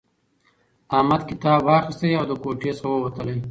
احمد 0.97 1.21
کتاب 1.29 1.59
واخیستی 1.67 2.09
او 2.17 2.25
له 2.29 2.35
کوټې 2.43 2.71
څخه 2.79 2.89
ووتلی. 2.91 3.37